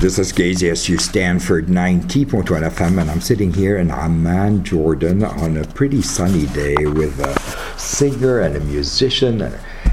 [0.00, 5.64] This is KZSU Stanford 90.1 FM, and I'm sitting here in Amman, Jordan, on a
[5.64, 7.36] pretty sunny day with a
[7.76, 9.42] singer and a musician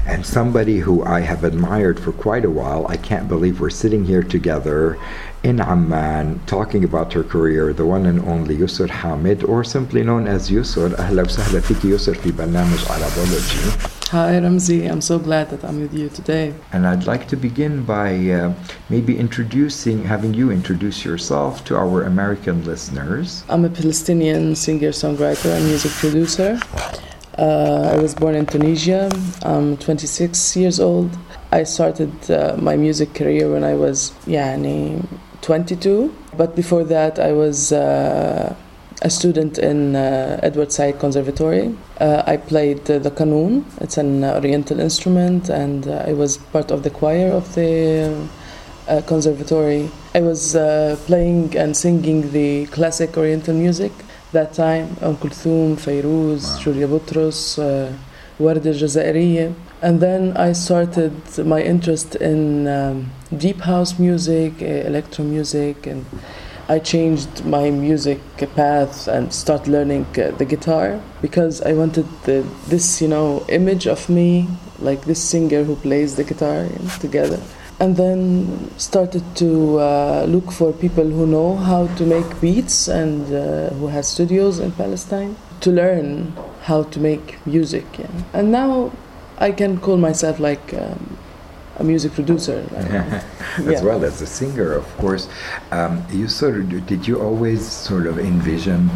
[0.06, 2.86] and somebody who I have admired for quite a while.
[2.86, 4.96] I can't believe we're sitting here together
[5.42, 10.28] in Amman talking about her career, the one and only Yusor Hamed, or simply known
[10.28, 10.94] as Yusor.
[10.96, 13.95] أهلا وسهلا فيك يسر في برنامج Arabology.
[14.10, 14.88] Hi, Ramzi.
[14.88, 16.54] I'm so glad that I'm with you today.
[16.70, 18.54] And I'd like to begin by uh,
[18.88, 23.42] maybe introducing, having you introduce yourself to our American listeners.
[23.48, 26.60] I'm a Palestinian singer, songwriter, and music producer.
[27.36, 29.10] Uh, I was born in Tunisia.
[29.42, 31.10] I'm 26 years old.
[31.50, 34.56] I started uh, my music career when I was, yeah,
[35.40, 36.14] 22.
[36.36, 38.54] But before that, I was uh,
[39.02, 41.74] a student in uh, Edward Said Conservatory.
[42.00, 46.70] Uh, I played uh, the kanun, It's an Oriental instrument, and uh, I was part
[46.70, 48.28] of the choir of the
[48.88, 49.90] uh, conservatory.
[50.14, 53.92] I was uh, playing and singing the classic Oriental music
[54.32, 54.96] that time.
[55.02, 57.58] Umm Kulthum, Fairuz, Julia Boutros,
[58.38, 59.54] Warda Jazairiyya.
[59.82, 66.06] And then I started my interest in um, deep house music, uh, electro music, and
[66.68, 68.20] I changed my music
[68.56, 73.86] path and start learning uh, the guitar because I wanted the, this, you know, image
[73.86, 74.48] of me,
[74.80, 77.40] like this singer who plays the guitar you know, together.
[77.78, 83.32] And then started to uh, look for people who know how to make beats and
[83.32, 87.86] uh, who has studios in Palestine to learn how to make music.
[88.32, 88.90] And now
[89.38, 91.16] I can call myself like um,
[91.78, 92.64] a music producer.
[92.74, 93.24] as
[93.66, 93.82] Yeah.
[93.82, 95.28] well as a singer, of course.
[95.70, 98.90] Um, you sort of did you always sort of envision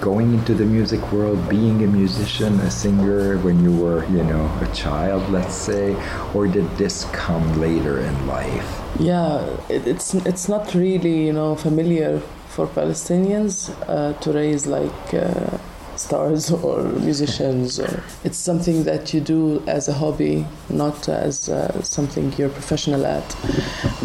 [0.00, 4.44] going into the music world, being a musician, a singer when you were, you know,
[4.60, 5.96] a child, let's say,
[6.34, 8.68] or did this come later in life?
[8.98, 15.14] Yeah, it, it's it's not really you know familiar for Palestinians uh, to raise like
[15.14, 15.58] uh,
[15.96, 17.78] stars or musicians.
[17.78, 23.06] Or it's something that you do as a hobby, not as uh, something you're professional
[23.06, 23.36] at.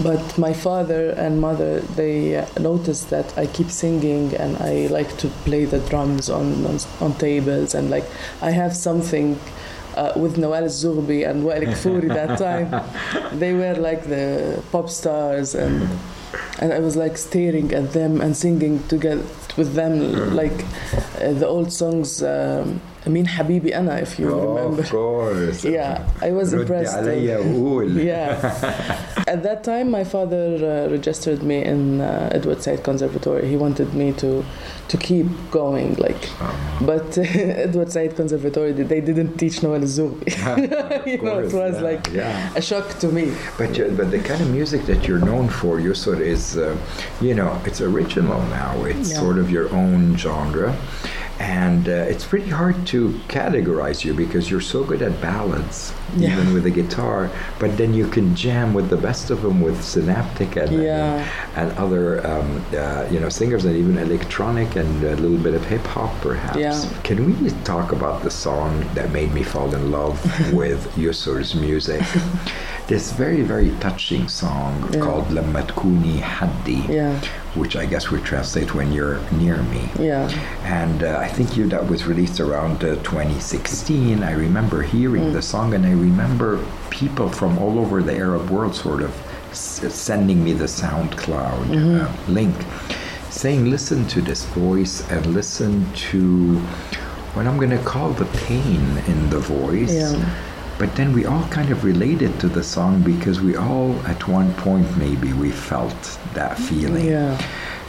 [0.03, 5.17] But my father and mother they uh, noticed that I keep singing and I like
[5.17, 8.05] to play the drums on on, on tables and like
[8.41, 9.39] I have something
[9.95, 12.69] uh, with Nawal Zoghbi and Wael Kfouri that time.
[13.37, 15.89] They were like the pop stars, and
[16.59, 19.23] and I was like staring at them and singing together
[19.59, 20.65] with them, like
[21.21, 22.23] uh, the old songs.
[22.23, 24.81] Um, I mean Habibi Anna if you remember.
[24.81, 25.63] Of course.
[25.69, 26.95] Yeah, I was impressed.
[27.95, 28.31] yeah.
[29.27, 33.47] At that time, my father uh, registered me in uh, Edward Said Conservatory.
[33.47, 34.43] He wanted me to
[34.87, 36.77] to keep going, like, oh.
[36.81, 37.17] but
[37.67, 41.05] Edward Said Conservatory they didn't teach Nawal Zoghbi.
[41.05, 42.53] you course, know, it was yeah, like yeah.
[42.55, 43.33] a shock to me.
[43.57, 46.75] But you, but the kind of music that you're known for, you is, uh,
[47.21, 48.83] you know, it's original now.
[48.85, 49.19] It's yeah.
[49.19, 50.75] sort of your own genre
[51.39, 56.33] and uh, it's pretty hard to categorize you because you're so good at ballads yeah.
[56.33, 59.77] even with the guitar but then you can jam with the best of them with
[59.77, 61.29] Synaptik and uh, yeah.
[61.55, 65.53] and, and, other um, uh, you know singers and even electronic and a little bit
[65.53, 67.01] of hip hop perhaps yeah.
[67.03, 70.19] can we talk about the song that made me fall in love
[70.53, 72.01] with Yusor's music
[72.87, 76.81] this very very touching song called Lma Tkoni Hadi
[77.55, 79.89] which I guess would translate when you're near me.
[79.99, 80.27] yeah,
[80.63, 84.21] And uh, I think you that was released around uh, 2016.
[84.23, 88.75] I remember hearing the song, and I remember people from all over the Arab world
[88.75, 89.11] sort of
[89.51, 92.55] s- sending me the SoundCloud uh, link,
[93.29, 96.57] saying, "Listen to this voice and listen to
[97.33, 100.15] what I'm going to call the pain in the voice." Yeah.
[100.79, 104.53] But then we all kind of related to the song because we all, at one
[104.55, 106.01] point, maybe we felt
[106.33, 106.63] that mm-hmm.
[106.63, 107.05] feeling.
[107.05, 107.37] yeah.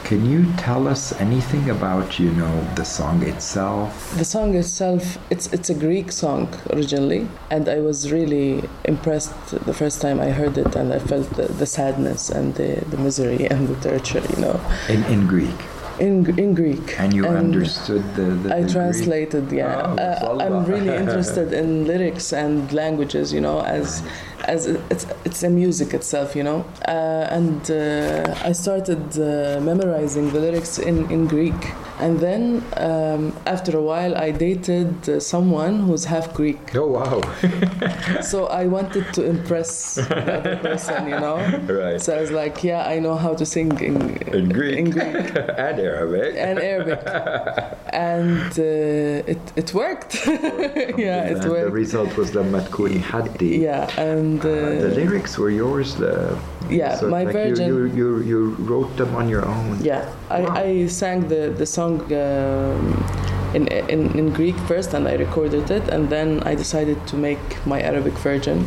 [0.03, 4.13] Can you tell us anything about, you know, the song itself?
[4.17, 9.73] The song itself, it's it's a Greek song originally, and I was really impressed the
[9.73, 13.45] first time I heard it, and I felt the, the sadness and the, the misery
[13.51, 14.59] and the torture, you know,
[14.89, 15.59] In, in Greek.
[15.99, 16.99] In in Greek.
[16.99, 18.73] And you understood the, the I the Greek?
[18.73, 19.95] translated, yeah.
[20.21, 20.43] Oh, uh.
[20.43, 24.03] I'm really interested in lyrics and languages, you know, as
[24.45, 26.65] as it's it's a music itself, you know.
[26.87, 31.61] Uh, and uh, I started uh, memorizing the lyrics in in Greek,
[31.99, 36.75] and then um, after a while, I dated uh, someone who's half Greek.
[36.75, 37.21] Oh, wow.
[38.21, 41.37] So I wanted to impress the other person, you know.
[41.67, 42.01] right.
[42.01, 44.77] So I was like, yeah, I know how to sing in In Greek.
[44.77, 45.35] In Greek.
[45.57, 46.34] and Arabic.
[46.36, 47.00] and Arabic,
[47.92, 50.12] and uh, it it worked.
[50.26, 51.72] yeah, it And the worked.
[51.72, 53.60] result was لما تكوني حدي.
[53.62, 55.88] Yeah, and The uh, lyrics were yours.
[55.96, 56.36] The,
[56.70, 58.40] Yeah, so my like version- You, you, you, you
[58.70, 59.78] wrote them on your own.
[59.90, 60.64] yeah, I, Wow.
[60.64, 61.94] I sang the the song.
[62.12, 62.80] Um,
[63.58, 63.64] in,
[63.94, 67.78] in, in Greek first, and I recorded it, and then I decided to make my
[67.90, 68.58] Arabic version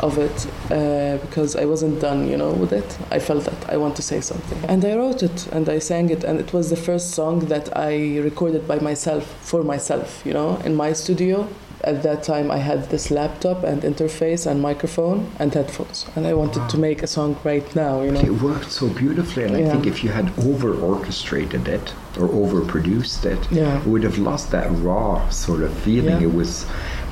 [0.00, 2.98] of it uh, because I wasn't done, you know, with it.
[3.10, 6.10] I felt that I want to say something, and I wrote it and I sang
[6.10, 10.32] it, and it was the first song that I recorded by myself for myself, you
[10.32, 11.48] know, in my studio.
[11.84, 16.32] At that time, I had this laptop and interface and microphone and headphones, and I
[16.32, 18.20] wanted to make a song right now, you know.
[18.20, 22.62] It worked so beautifully, and I think if you had over orchestrated it or over
[22.62, 23.78] produced it, Yeah.
[23.78, 26.16] it would have lost that raw sort of feeling.
[26.22, 26.28] Yeah.
[26.28, 26.66] It was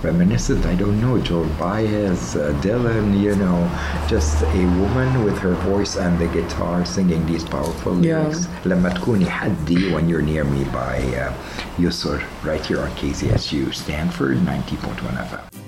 [0.04, 3.58] reminiscent, I don't know, Joan Baez, uh, Dylan, you know,
[4.06, 8.46] just a woman with her voice and the guitar singing these powerful lyrics.
[8.64, 11.32] لما تكوني hadi when you're near me by uh,
[11.78, 15.63] Yusor, right here on KZSU, Stanford 90.1 FM.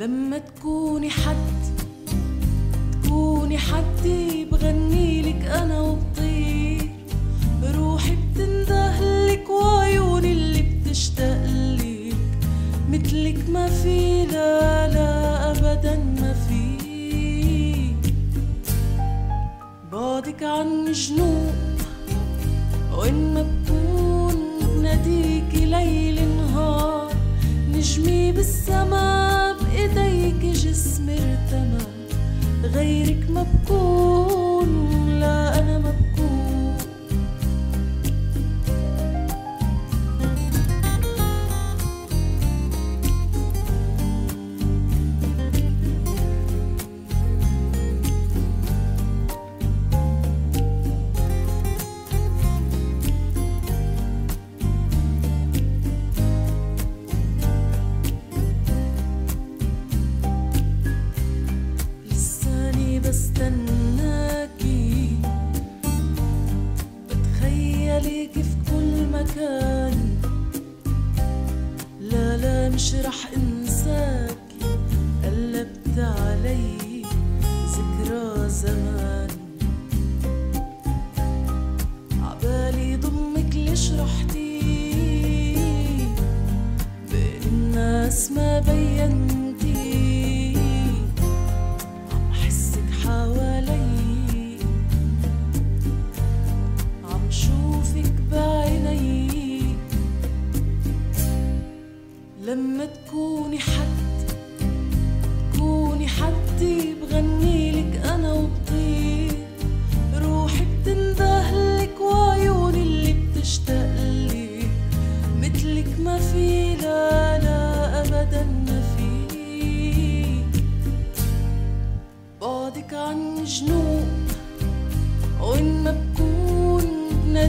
[0.00, 1.59] لما تكوني حد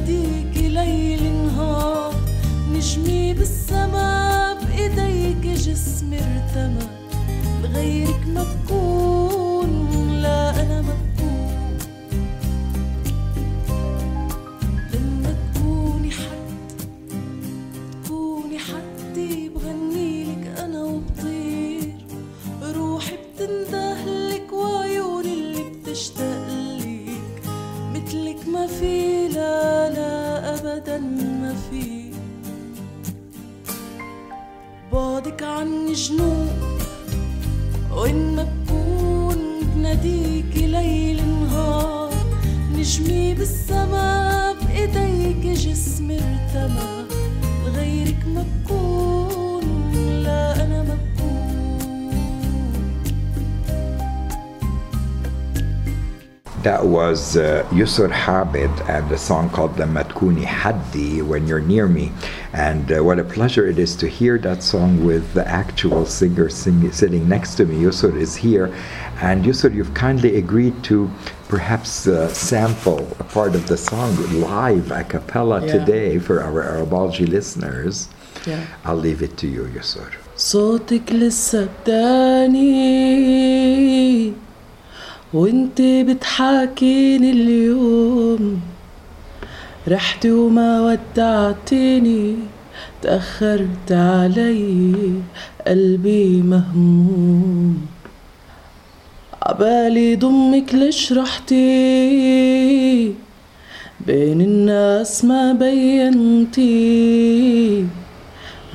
[0.01, 2.13] بناديكي ليل نهار
[2.73, 6.87] نجمي بالسما بإيديك جسمي ارتمى
[7.63, 9.50] لغيرك ما بكون
[46.51, 46.90] the moon.
[56.63, 61.87] That was uh, Yusor Habib and a song called the Matkuni Haddi, When You're Near
[61.87, 62.11] Me.
[62.53, 66.49] And uh, what a pleasure it is to hear that song with the actual singer
[66.49, 67.81] sing- sitting next to me.
[67.81, 68.71] Yusor is here.
[69.21, 71.09] And Yusor, you've kindly agreed to
[71.47, 75.79] perhaps uh, sample a part of the song live a cappella yeah.
[75.79, 78.07] today for our Arabology listeners.
[78.45, 78.63] Yeah.
[78.85, 80.11] I'll leave it to you, Yusor.
[80.37, 83.11] صوتك لسه بداني
[85.33, 88.61] وانت بتحاكيني اليوم.
[89.87, 92.35] رحتي وما ودعتيني
[93.01, 95.13] تأخرت علي
[95.67, 97.85] قلبي مهموم.
[99.43, 101.55] عبالي ضمك ليش رحتي؟
[104.07, 106.65] بين الناس ما بينتي.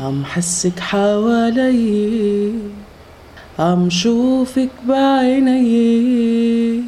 [0.01, 2.53] عم حسك حوالي.
[3.59, 6.83] عم شوفك بعيني.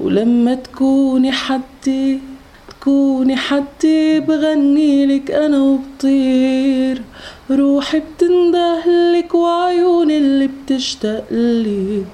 [0.00, 2.20] ولما تكوني حدي
[2.68, 7.02] تكوني حدي بغنيلك أنا وبطير.
[7.50, 12.06] روحي بتندهلك وعيوني اللي بتشتاقلك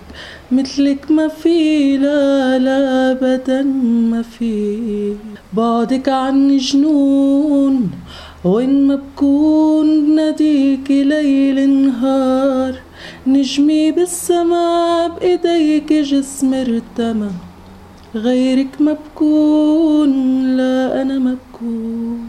[0.53, 5.17] مثلك ما في لا لا ابدا ما في.
[5.53, 7.91] بعدك عني جنون
[8.45, 12.82] وين ما بكون بناديكي ليل نهار.
[13.28, 17.32] نجمي بالسما بايديك جسمي ارتمى
[18.16, 20.12] غيرك ما بكون
[20.58, 22.20] لا انا ما بكون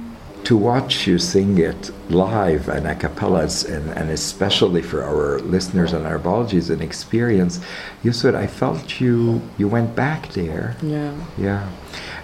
[0.45, 5.39] to watch you sing it live and a cappella, is- and, and especially for our
[5.55, 7.55] listeners and our apologies an experience,
[8.07, 10.69] Yusuf, I felt you you went back there.
[10.95, 11.13] yeah
[11.47, 11.63] Yeah.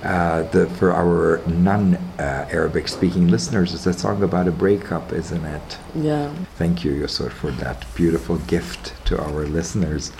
[0.04, 5.12] Uh, the, for our non uh, Arabic speaking listeners, it's a song about a breakup,
[5.12, 5.78] isn't it?
[5.96, 10.12] yeah Thank you, Yusuf, for that beautiful gift to our listeners.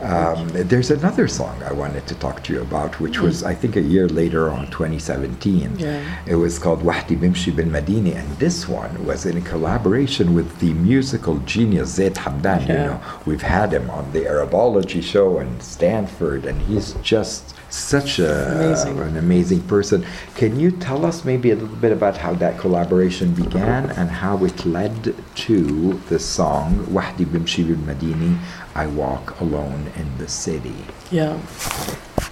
[0.00, 3.76] Um, there's another song I wanted to talk to you about, which was, I think,
[3.76, 5.78] a year later on, 2017.
[5.78, 6.18] Yeah.
[6.26, 10.72] It was called Wahdi Bimshi bin Madini, and this one was in collaboration with the
[10.74, 12.66] musical genius Zeid Hamdan.
[12.66, 12.68] Yeah.
[12.68, 18.18] You know, we've had him on the Arabology show in Stanford, and he's just such
[18.18, 18.98] a, amazing.
[18.98, 20.04] an amazing person.
[20.36, 24.44] Can you tell us maybe a little bit about how that collaboration began and how
[24.44, 28.38] it led to the song Wahdi Bimshi Bil Madini,
[28.74, 30.74] I Walk Alone in the City?
[31.10, 31.38] Yeah.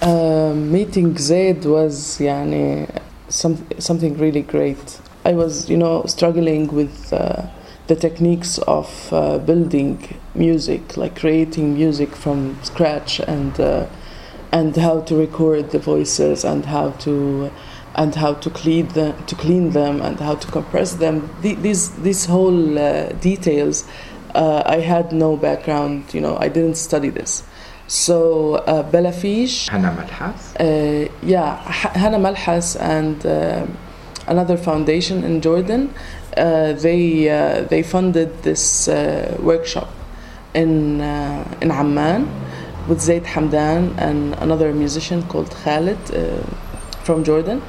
[0.00, 2.88] Uh, meeting Zeid was yani,
[3.28, 5.00] some, something really great.
[5.24, 7.46] I was, you know, struggling with uh,
[7.88, 13.86] the techniques of uh, building music, like creating music from scratch and uh,
[14.58, 17.14] and how to record the voices and how to
[18.02, 21.14] and how to clean them, to clean them and how to compress them.
[21.42, 23.76] These these whole uh, details,
[24.34, 26.14] uh, I had no background.
[26.16, 27.32] You know, I didn't study this.
[27.88, 28.16] So
[28.56, 30.40] uh, BalaFeesh, Hannah Malhas?
[30.60, 31.48] uh, yeah,
[31.80, 33.66] H- Hannah Malhas and uh,
[34.26, 35.82] another foundation in Jordan,
[36.36, 39.88] uh, they uh, they funded this uh, workshop
[40.54, 42.22] in uh, in Amman
[42.88, 46.42] with Zeid Hamdan and another musician called Khaled uh,
[47.04, 47.62] from Jordan,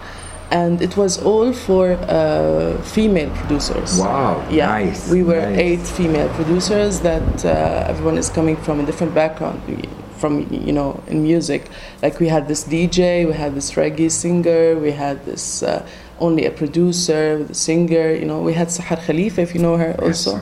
[0.52, 4.00] and it was all for uh, female producers.
[4.00, 5.10] Wow, Yeah, nice.
[5.12, 5.58] we were nice.
[5.60, 9.62] eight female producers that uh, everyone is coming from a different background.
[9.68, 9.78] We,
[10.18, 11.70] from you know in music,
[12.02, 15.88] like we had this DJ, we had this reggae singer, we had this uh,
[16.20, 18.14] only a producer, the singer.
[18.14, 20.42] You know, we had Sahar Khalifa, if you know her, also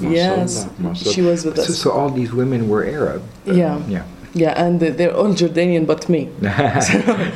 [0.00, 1.02] Yes, of course.
[1.02, 1.78] Yes, she was with so, us.
[1.78, 3.22] So all these women were Arab?
[3.44, 3.82] Yeah.
[3.88, 4.04] Yeah.
[4.34, 6.20] Yeah, and they're all Jordanian but me.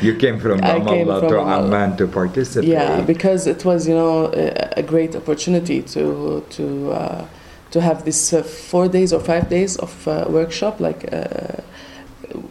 [0.00, 2.70] you came from Ramallah to Amman to participate.
[2.70, 7.28] Yeah, because it was you know a, a great opportunity to to uh,
[7.72, 10.80] to have this uh, four days or five days of uh, workshop.
[10.80, 11.60] Like uh,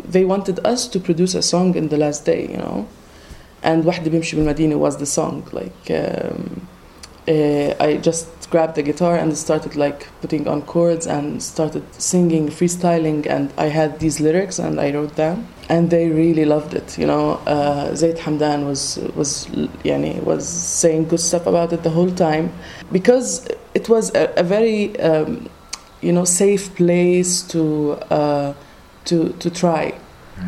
[0.03, 2.87] they wanted us to produce a song in the last day, you know,
[3.63, 5.47] and Bimshi bin Madini was the song.
[5.51, 6.67] Like um,
[7.27, 12.49] uh, I just grabbed the guitar and started like putting on chords and started singing,
[12.49, 16.97] freestyling, and I had these lyrics and I wrote them, and they really loved it.
[16.97, 19.47] You know, uh, Zeid Hamdan was was
[19.83, 22.53] yani, was saying good stuff about it the whole time
[22.91, 25.49] because it was a, a very um,
[26.01, 28.53] you know safe place to uh,
[29.05, 29.93] to to try.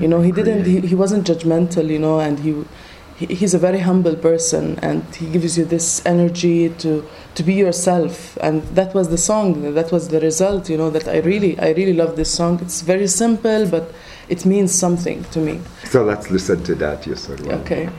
[0.02, 0.66] You know, he didn't.
[0.66, 1.88] He, he wasn't judgmental.
[1.88, 2.66] You know, and he,
[3.16, 7.54] he he's a very humble person, and he gives you this energy to to be
[7.54, 8.38] yourself.
[8.42, 9.74] And that was the song.
[9.74, 10.70] That was the result.
[10.70, 12.60] You know, that I really I really love this song.
[12.62, 13.94] It's very simple, but
[14.28, 15.62] it means something to me.
[15.86, 17.40] So let's listen to that, Yusor.
[17.62, 17.90] Okay.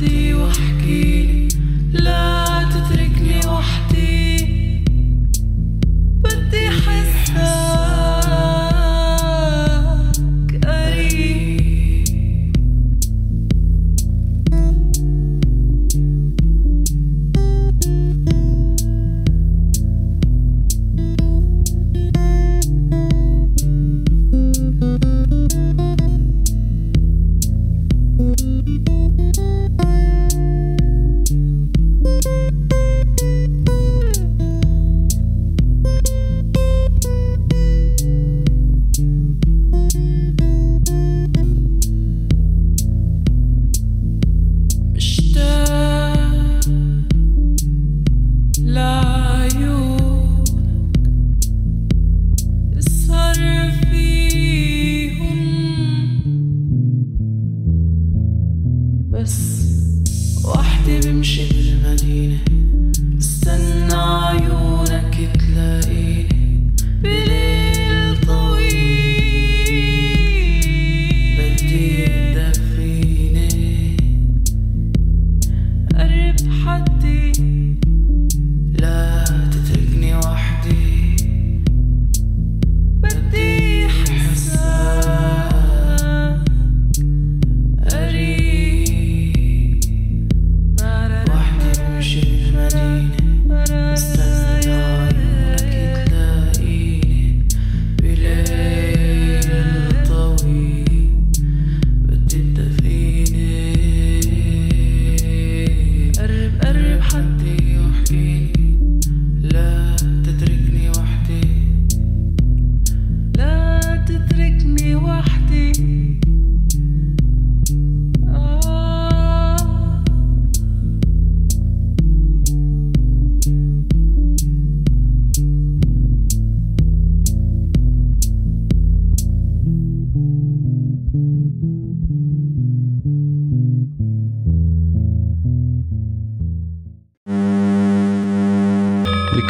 [0.00, 0.29] You.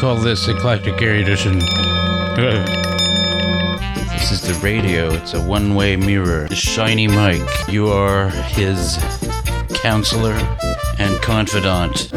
[0.00, 1.58] Call this eclectic erudition.
[4.08, 5.12] this is the radio.
[5.12, 6.48] It's a one-way mirror.
[6.48, 7.46] The shiny mic.
[7.68, 8.98] You are his
[9.74, 10.32] counselor
[10.98, 12.10] and confidant.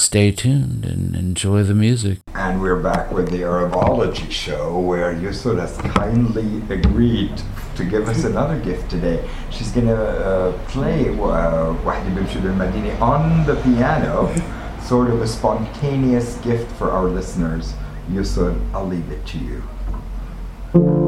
[0.00, 2.18] Stay tuned and enjoy the music.
[2.34, 7.40] And we're back with the Arabology Show, where Yusor has kindly agreed
[7.76, 9.24] to give us another gift today.
[9.50, 14.34] She's going to uh, play uh, Wahdi Bimshi bil Madini on the piano,
[14.84, 17.72] sort of a spontaneous gift for our listeners.
[18.10, 21.03] Yusor, I'll leave it to you.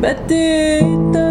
[0.00, 1.29] Batita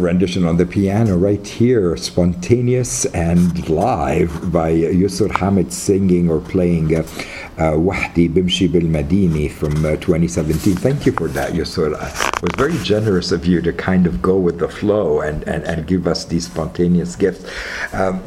[0.00, 6.96] rendition on the piano right here, spontaneous and live by Yusor Hamed singing or playing
[6.96, 7.02] uh,
[7.76, 10.74] Wahdi Bimshi Bil Madini from uh, 2017.
[10.76, 11.94] Thank you for that, Yusor.
[11.94, 15.46] Uh, It was very generous of you to kind of go with the flow and,
[15.46, 17.44] and, and give us these spontaneous gifts.
[17.92, 18.22] Um,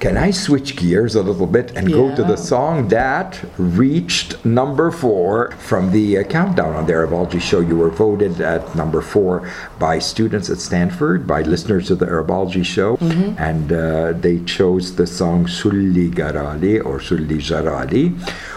[0.00, 4.90] can I switch gears a little bit and go to the song that reached number
[4.90, 7.60] four from the uh, countdown on the Arabology show?
[7.60, 9.48] You were voted at number four
[9.78, 12.96] by students at Stanford, by listeners of the Arabology show,
[13.38, 18.04] and uh, they chose the song Sulli Garali or Sulli Jarali,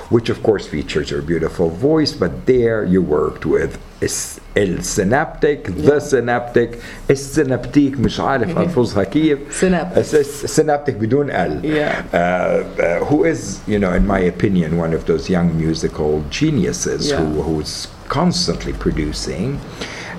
[0.10, 6.00] which of course features your beautiful voice, but there you worked with El Synaptik, The
[6.00, 6.78] Synaptik,
[7.10, 8.58] السينابتيك مش عارف mm-hmm.
[8.58, 9.40] ألفظها كيف.
[10.46, 10.92] Synaptik.
[11.00, 11.62] بدون El.
[11.62, 17.12] Uh, uh, who is you know in my opinion one of those young musical geniuses
[17.12, 17.18] yeah.
[17.18, 19.60] who, who's constantly producing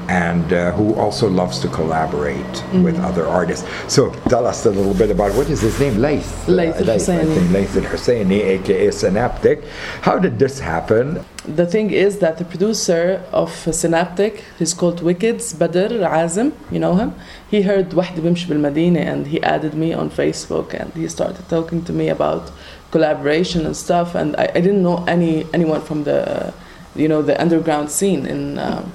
[0.09, 2.83] and uh, who also loves to collaborate mm-hmm.
[2.83, 3.67] with other artists.
[3.89, 5.99] So tell us a little bit about what is his name?
[5.99, 6.49] Laith.
[6.49, 9.65] Laith uh, Laith al-Husseini, aka Synaptik.
[10.03, 11.25] How did this happen?
[11.45, 16.97] The thing is that the producer of Synaptik, he's called Wickeds, Badr Azim, you know
[16.97, 17.15] him?
[17.51, 21.49] He heard Wahdi Bimsh Bil Madina and he added me on Facebook and he started
[21.49, 22.53] talking to me about
[22.91, 26.53] collaboration and stuff and I, I didn't know any anyone from the
[26.95, 28.93] you know the underground scene in um,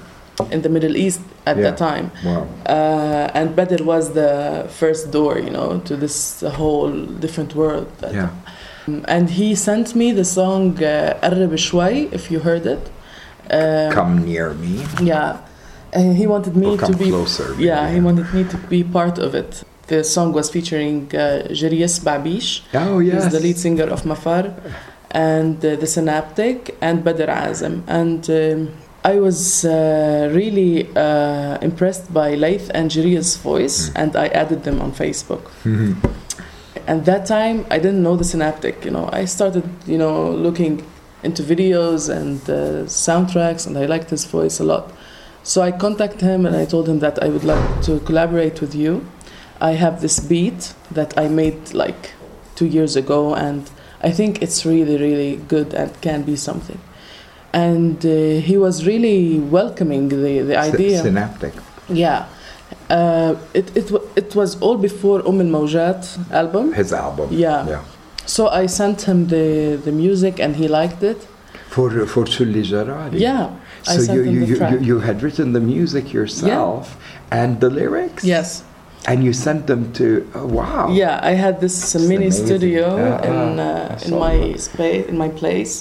[0.50, 1.62] in the Middle East at yeah.
[1.64, 2.10] that time.
[2.24, 2.46] Wow.
[2.66, 7.90] Uh, and Badr was the first door, you know, to this whole different world.
[8.02, 8.30] yeah.
[8.86, 12.90] Um, and he sent me the song "Arab uh, if you heard it.
[13.50, 14.84] Um, Come near me.
[15.02, 15.40] Yeah.
[15.92, 17.54] And he wanted me to be closer.
[17.54, 19.62] Yeah, yeah, he wanted me to be part of it.
[19.86, 22.62] The song was featuring uh, Babish.
[22.74, 23.24] Oh yes.
[23.24, 24.52] He's the lead singer of Mafar.
[25.12, 27.82] And uh, the Synaptik and Badr Azam.
[27.86, 28.72] And um,
[29.06, 34.80] I was uh, really uh, impressed by Laith and Jarius' voice and I added them
[34.80, 35.42] on Facebook.
[36.88, 39.08] And that time I didn't know the Synaptik, you know.
[39.12, 40.84] I started, you know, looking
[41.22, 44.92] into videos and uh, soundtracks and I liked his voice a lot.
[45.44, 48.74] So I contacted him and I told him that I would like to collaborate with
[48.74, 49.06] you.
[49.60, 52.10] I have this beat that I made like
[52.56, 53.70] two years ago and
[54.02, 56.80] I think it's really, really good and can be something.
[57.64, 58.12] And uh,
[58.48, 59.20] he was really
[59.56, 60.96] welcoming the, the idea.
[61.02, 61.54] Synaptik.
[62.04, 62.20] Yeah.
[62.90, 63.86] Uh, it, it,
[64.22, 66.02] it was all before Umm al Mawjat
[66.40, 66.64] album.
[66.80, 67.28] His album.
[67.46, 67.72] Yeah.
[67.72, 67.82] Yeah.
[68.26, 69.48] So I sent him the,
[69.86, 71.20] the music and he liked it.
[71.74, 73.18] For, for Sulli Jarari.
[73.28, 73.44] Yeah.
[73.86, 74.72] I So sent you, him you, the you, track.
[74.72, 76.82] you, you had written the music yourself
[77.30, 78.22] and the lyrics?
[78.34, 78.48] yes.
[79.08, 80.88] And you sent them to, oh, wow.
[80.90, 82.46] Yeah, I had this uh, mini amazing.
[82.46, 85.74] studio Yeah, in ah, uh, in my space in my place,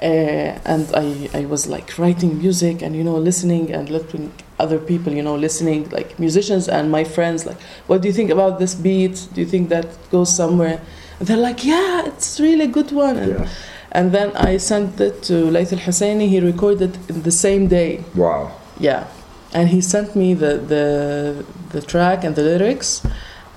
[0.00, 5.12] and I I was like writing music and you know listening and letting other people
[5.12, 8.74] you know listening like musicians and my friends like what do you think about this
[8.74, 9.28] beat?
[9.34, 10.80] Do you think that goes somewhere?
[11.18, 13.16] And they're like yeah, it's really a good one.
[13.16, 13.48] And, Yeah.
[13.92, 16.28] and then I sent it to Laith Al Husseini.
[16.28, 18.04] He recorded in the same day.
[18.14, 18.52] Wow.
[18.78, 19.04] Yeah,
[19.54, 23.02] and he sent me the the the track and the lyrics,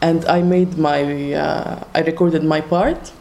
[0.01, 1.01] and I made my
[1.33, 3.11] uh, I recorded my part,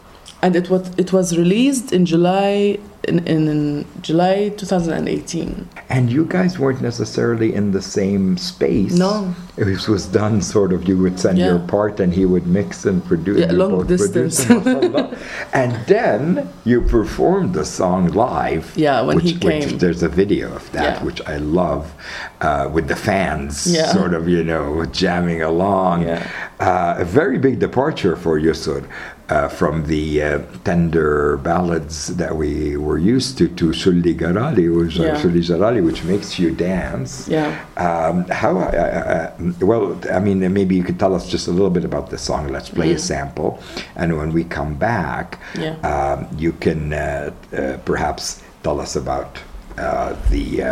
[0.42, 5.68] and it was it was released in July in, in, in July 2018.
[5.88, 8.92] And you guys weren't necessarily in the same space.
[8.92, 9.34] No.
[9.56, 12.84] It was, was done sort of, you would send your part and he would mix
[12.84, 13.40] and produce.
[13.40, 14.48] Yeah, long distance.
[15.52, 18.72] and then you performed the song live.
[18.76, 19.78] Yeah, when which, he which came.
[19.78, 21.04] there's a video of that, Yeah.
[21.04, 21.92] which I love,
[22.40, 23.92] uh, with the fans Yeah.
[23.92, 26.02] sort of, you know, jamming along.
[26.02, 26.30] Yeah.
[26.60, 28.84] Uh, a very big departure for Yusor.
[29.30, 34.98] Uh, from the uh, tender ballads that we were used to, to Sulli Garali, which,
[34.98, 35.16] uh, Yeah.
[35.20, 37.28] Sulli Jarali, which makes you dance.
[37.28, 37.52] Yeah.
[37.76, 38.56] Um, how?
[38.58, 42.08] Uh, uh, well, I mean, maybe you could tell us just a little bit about
[42.08, 42.48] the song.
[42.48, 43.60] Let's play a sample,
[43.96, 45.76] and when we come back, Yeah.
[45.92, 49.38] um, you can uh, uh, perhaps tell us about
[49.76, 50.68] uh, the uh,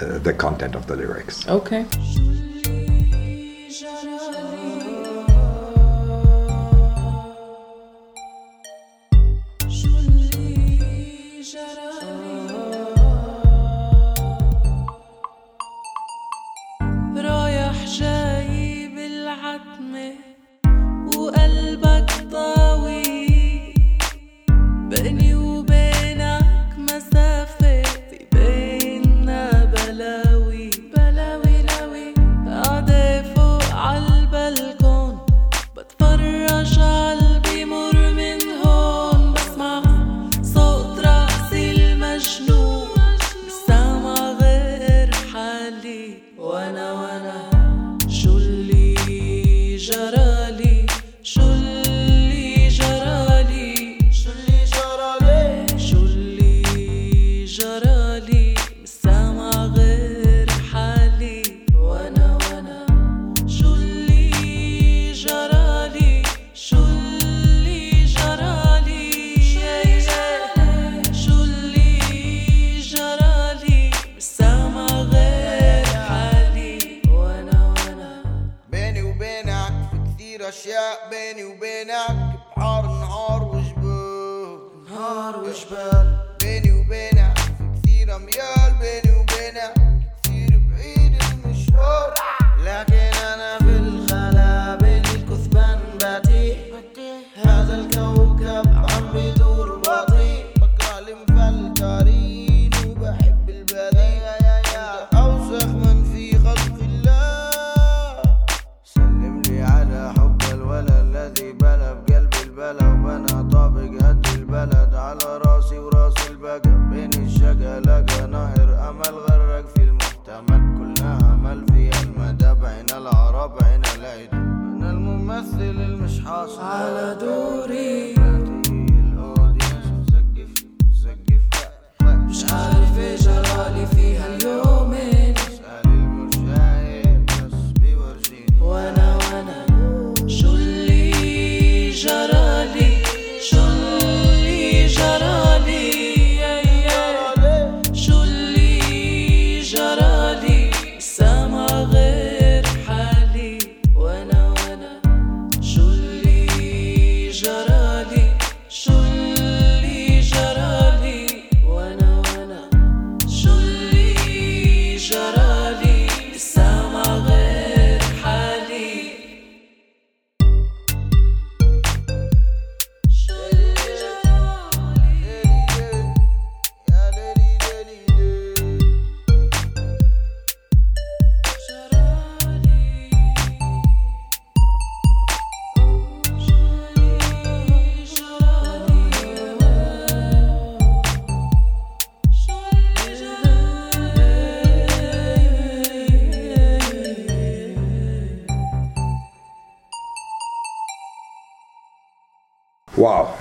[0.00, 1.46] uh, the content of the lyrics.
[1.46, 1.84] Okay.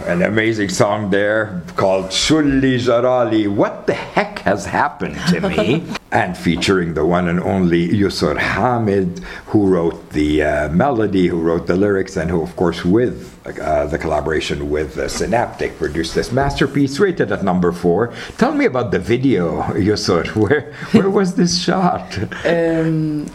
[0.10, 3.48] An amazing song there called Sholi Jarali.
[3.48, 5.86] What the heck has happened to me?
[6.12, 11.68] and featuring the one and only Yusor Hamed, who wrote the uh, melody, who wrote
[11.68, 16.32] the lyrics, and who, of course, with uh, the collaboration with uh, Synaptik, produced this
[16.32, 18.12] masterpiece rated at number four.
[18.40, 20.36] Tell me about the video, Yusor.
[20.36, 22.18] Where, where was this shot?
[22.50, 23.28] Um,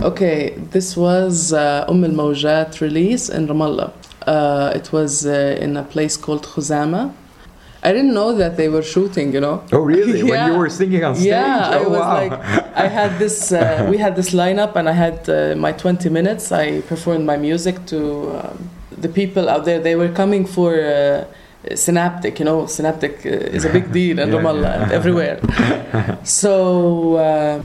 [0.00, 3.92] okay, this was uh, Umm al Mawjat release in Ramallah.
[4.26, 7.12] Uh, it was uh, in a place called Khuzama.
[7.84, 9.64] I didn't know that they were shooting, you know.
[9.72, 10.22] Oh, really?
[10.30, 11.26] When you were singing on stage?
[11.26, 12.14] Yeah, I oh, was wow.
[12.14, 12.32] like,
[12.76, 16.52] I had this, uh, we had this lineup, and I had uh, my 20 minutes.
[16.52, 19.80] I performed my music to um, the people out there.
[19.80, 21.24] They were coming for uh,
[21.70, 24.82] Synaptik, you know, Synaptik uh, is a big deal in Yeah, Ramallah yeah.
[24.82, 25.40] and everywhere.
[26.22, 27.62] so, uh,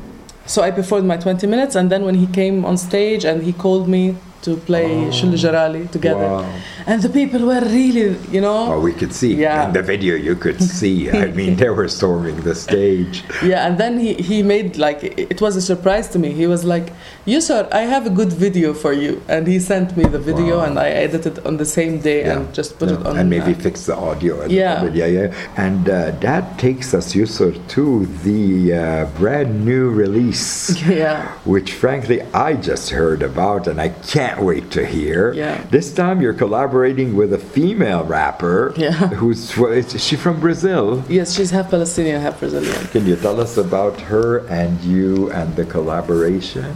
[0.48, 3.54] so I performed my 20 minutes, and then when he came on stage and he
[3.54, 5.12] called me to play Oh.
[5.12, 6.46] Shul Jarali together, Wow.
[6.86, 9.68] and the people were really, you know, Oh, we could see Yeah.
[9.68, 10.16] in the video.
[10.16, 10.98] You could see.
[11.26, 13.24] I mean, they were storming the stage.
[13.44, 15.00] Yeah, and then he, he made like
[15.34, 16.30] it was a surprise to me.
[16.42, 16.88] He was like,
[17.26, 20.66] "Yusor, I have a good video for you," and he sent me the video, Wow.
[20.68, 22.34] and I edited on the same day Yeah.
[22.34, 22.98] and just put Yeah.
[23.00, 23.14] it on.
[23.20, 24.34] and maybe uh, fix the audio.
[24.46, 24.86] Yeah.
[25.02, 25.66] yeah, yeah.
[25.66, 27.86] And uh, that takes us, Yusor, to
[28.28, 30.46] the uh, brand new release,
[30.88, 35.34] yeah, which frankly I just heard about, and I can't wait to hear.
[35.34, 35.62] Yeah.
[35.70, 38.74] This time you're collaborating with a female rapper.
[38.78, 38.92] Yeah.
[38.92, 41.04] Who's well, is she from Brazil?
[41.10, 42.88] yes, she's half Palestinian, half Brazilian.
[42.88, 46.76] Can you tell us about her and you and the collaboration?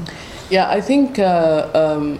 [0.49, 2.19] Yeah, I think uh, um,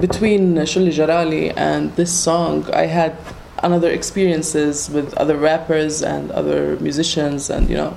[0.00, 3.16] between Sholi Jarali and this song, I had
[3.62, 7.96] another experiences with other rappers and other musicians, and you know,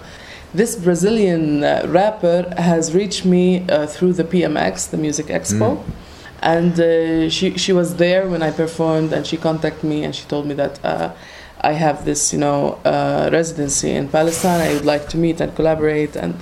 [0.54, 5.82] this Brazilian uh, rapper has reached me uh, through the PMX, the Music Expo.
[6.42, 10.26] And uh, she she was there when I performed, and she contacted me and she
[10.28, 11.10] told me that uh,
[11.62, 14.60] I have this you know uh, residency in Palestine.
[14.62, 16.16] I would like to meet and collaborate.
[16.16, 16.34] And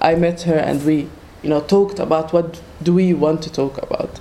[0.00, 1.08] I met her, and we
[1.42, 4.20] you know talked about what do we want to talk about.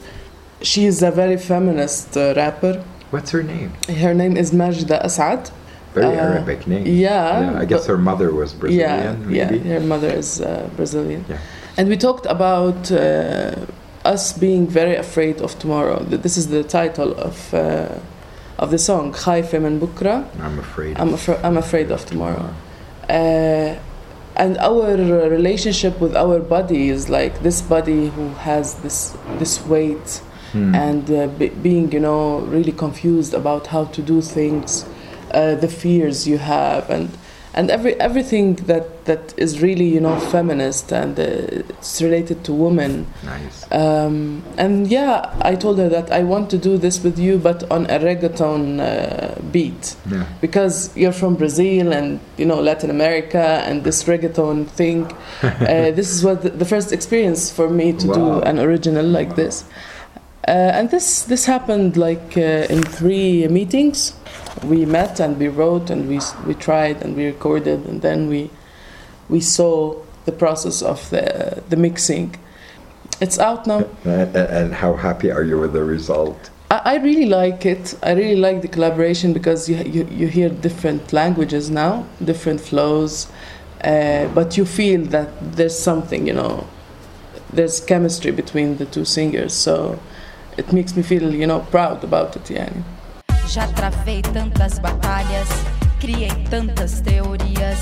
[0.61, 2.83] She is a very feminist uh, rapper.
[3.11, 3.71] What's her name?
[3.87, 5.49] Her name is Majda Asad.
[5.93, 6.85] Very Uh, Arabic name.
[6.85, 9.31] yeah, I guess her mother was Brazilian.
[9.31, 9.57] yeah, maybe?
[9.69, 9.73] yeah.
[9.79, 11.23] Her mother is uh, Brazilian.
[11.29, 11.37] Yeah.
[11.77, 13.55] And we talked about uh,
[14.05, 16.03] us being very afraid of tomorrow.
[16.03, 17.99] This is the title of uh,
[18.57, 20.99] of the song "Khayfeh min bokra." I'm afraid.
[20.99, 22.53] I'm, afra- I'm afraid of tomorrow.
[23.09, 23.75] Uh,
[24.35, 30.21] and our relationship with our body is like this body who has this this weight
[30.51, 30.73] hmm.
[30.73, 34.85] and uh, b- being you know really confused about how to do things,
[35.31, 37.09] uh, the fears you have and
[37.53, 42.53] and every everything that that is really you know feminist and uh, it's related to
[42.53, 43.05] women.
[43.23, 43.65] Nice.
[43.71, 47.69] Um, and yeah, I told her that I want to do this with you, but
[47.71, 50.25] on a reggaeton uh, beat Yeah.
[50.39, 55.05] because you're from Brazil and you know Latin America and this reggaeton thing.
[55.43, 58.15] uh, this is what the, the first experience for me to Wow.
[58.15, 59.65] do an original like this.
[60.47, 64.13] Uh, and this this happened like uh, in three meetings.
[64.63, 68.49] We met and we wrote and we we tried and we recorded and then we
[69.29, 72.35] we saw the process of the the mixing.
[73.19, 73.85] It's out now.
[74.03, 76.49] And, and how happy are you with the result?
[76.71, 77.93] I, I really like it.
[78.01, 83.27] I really like the collaboration because you, you, you hear different languages now, different flows,
[83.83, 86.65] uh, but you feel that there's something, you know,
[87.53, 89.53] there's chemistry between the two singers.
[89.53, 89.99] So
[90.58, 92.50] it makes me feel, you know, proud about it.
[92.50, 92.82] Yani.
[93.46, 95.48] Já travei tantas batalhas,
[96.00, 97.78] criei tantas teorias,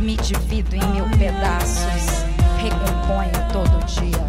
[0.00, 2.24] me divido em mil pedaços,
[2.58, 4.26] recomponho todo dia.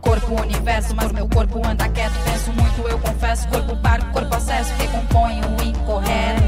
[0.00, 3.48] Corpo, universo, mas meu corpo anda quieto, penso muito, eu confesso.
[3.48, 6.42] Corpo paro, corpo acesso, recomponho o incorreto,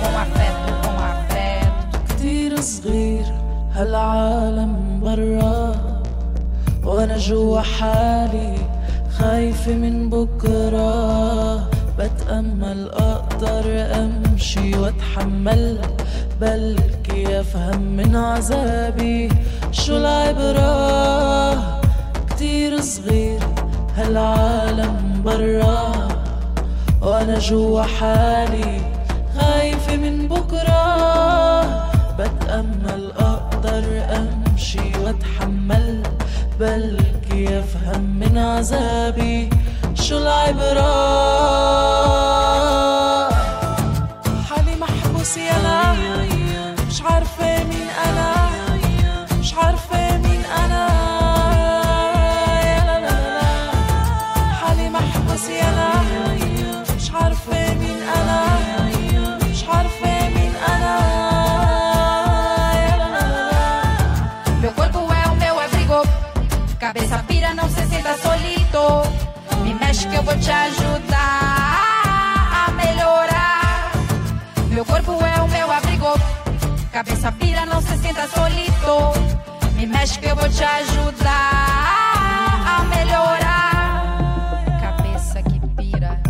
[0.00, 1.24] com afeto, com afeto.
[2.08, 3.26] كتير صغير
[3.74, 5.74] هالعالم برا
[6.84, 8.56] وانا جوا حالي
[9.19, 15.79] خايفة من بكرة بتأمل أقدر أمشي وأتحمل
[16.41, 19.29] بلكي أفهم من عذابي
[19.71, 21.81] شو العبرة.
[22.29, 23.39] كتير صغير
[23.95, 26.07] هالعالم برا
[27.01, 28.81] وأنا جوا حالي
[29.37, 30.85] خايفة من بكرة.
[32.19, 36.03] بتأمل أقدر أمشي وأتحمل
[36.59, 39.50] بلكي أفهم من عذابي
[39.94, 40.94] شو العبرة
[77.08, 79.12] cabeça pira, não se sinta solito.
[79.76, 81.30] Me mexe que eu vou te ajudar
[82.66, 84.64] a melhorar.
[84.80, 86.20] Cabeça que pira,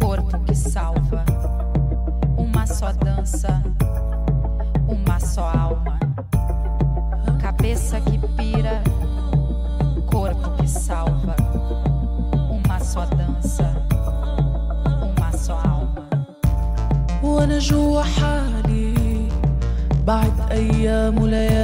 [0.00, 1.24] corpo que salva.
[2.36, 3.62] Uma só dança,
[4.88, 5.98] uma só alma.
[7.40, 8.82] Cabeça que pira,
[10.10, 11.36] corpo que salva.
[12.50, 13.74] Uma só dança,
[15.16, 15.84] uma só alma.
[17.24, 18.07] وانا جوا حالي بعد
[20.88, 21.57] ايام وليالي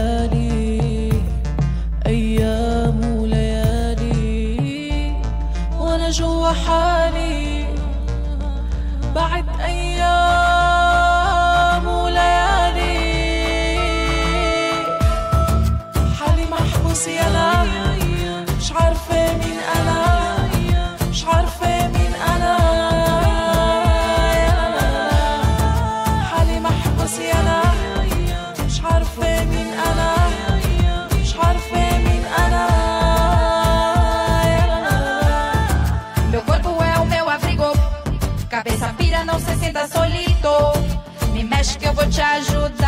[42.16, 42.88] te ajudar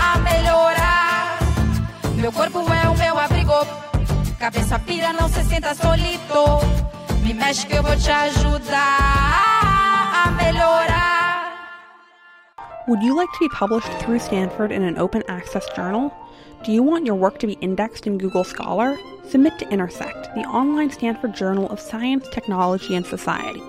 [0.00, 1.38] a melhorar.
[2.16, 3.52] Meu corpo é o meu abrigo,
[4.38, 6.42] cabeça pira, não se sinta solito.
[7.22, 8.80] Me mexe que eu vou te ajudar
[10.24, 11.52] a melhorar.
[12.88, 16.10] Would you like to be published through Stanford in an open access journal?
[16.64, 18.96] Do you want your work to be indexed in Google Scholar?
[19.28, 23.62] Submit to Intersect, the online Stanford Journal of Science, Technology, and Society.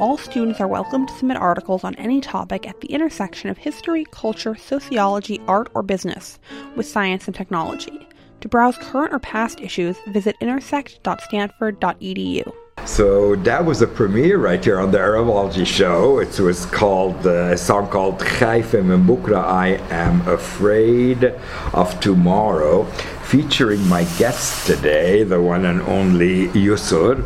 [0.00, 4.04] All students are welcome to submit articles on any topic at the intersection of history,
[4.12, 6.38] culture, sociology, art, or business
[6.76, 8.06] with science and technology.
[8.42, 12.52] To browse current or past issues, visit intersect.stanford.edu.
[12.84, 16.20] So that was a premiere right here on the Arabology show.
[16.20, 21.34] It was called uh, a song called Khayfeh min bokra, I Am Afraid
[21.74, 22.84] of Tomorrow,
[23.24, 27.24] featuring my guest today, the one and only Yusor,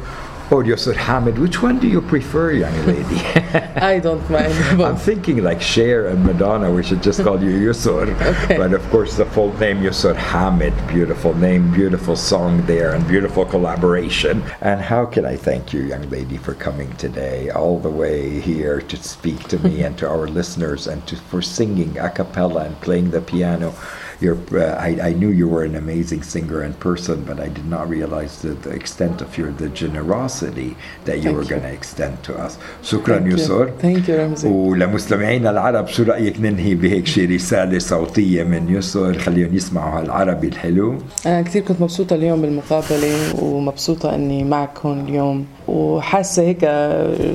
[0.59, 3.21] Yusor Hamed, which one do you prefer, young lady?
[3.77, 8.13] I don't mind I'm thinking like Cher and Madonna, we should just call you Yusor.
[8.33, 8.57] Okay.
[8.57, 13.45] But of course, the full name Yusor Hamed, beautiful name, beautiful song there, and beautiful
[13.45, 14.43] collaboration.
[14.61, 18.81] And how can I thank you, young lady, for coming today all the way here
[18.81, 22.81] to speak to me and to our listeners and to, for singing a cappella and
[22.81, 23.75] playing the piano.
[24.23, 27.69] your, uh, I, I knew you were an amazing singer and person, but I did
[27.75, 32.15] not realize the, the extent of your the generosity that you were going to extend
[32.25, 32.59] to us.
[32.83, 33.67] شكرا Thank يسر.
[33.67, 33.83] You.
[33.83, 34.49] Thank you, رمزي.
[34.49, 40.99] ولمستمعينا العرب شو رأيك ننهي بهيك شي رسالة صوتية من يسر خليهم يسمعوا هالعربي الحلو.
[41.27, 46.61] أنا كثير كنت مبسوطة اليوم بالمقابلة ومبسوطة إني معك هون اليوم وحاسة هيك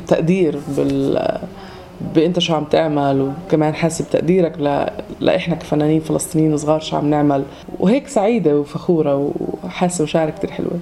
[0.08, 1.40] تقدير بال
[2.16, 4.86] بأنت شو عم تعمل وكمان حاسة بتقديرك ل...
[5.20, 7.43] لإحنا كفنانين فلسطينيين صغار شو عم نعمل.
[7.80, 9.32] وهيك سعيدة وفخورة
[9.64, 10.80] وحاسة مشاعر كتير حلوة.